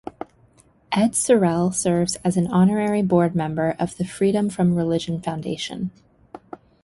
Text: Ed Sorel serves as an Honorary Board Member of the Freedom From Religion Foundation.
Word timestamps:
Ed 0.91 1.15
Sorel 1.15 1.71
serves 1.71 2.15
as 2.23 2.35
an 2.35 2.47
Honorary 2.47 3.03
Board 3.03 3.35
Member 3.35 3.75
of 3.77 3.97
the 3.97 4.03
Freedom 4.03 4.49
From 4.49 4.73
Religion 4.73 5.21
Foundation. 5.21 5.91